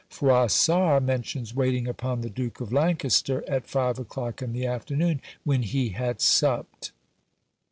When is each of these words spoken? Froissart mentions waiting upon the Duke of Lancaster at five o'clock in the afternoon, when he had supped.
Froissart 0.09 1.03
mentions 1.03 1.53
waiting 1.53 1.87
upon 1.87 2.21
the 2.21 2.29
Duke 2.31 2.59
of 2.59 2.73
Lancaster 2.73 3.43
at 3.47 3.67
five 3.67 3.99
o'clock 3.99 4.41
in 4.41 4.51
the 4.51 4.65
afternoon, 4.65 5.21
when 5.43 5.61
he 5.61 5.89
had 5.89 6.21
supped. 6.21 6.91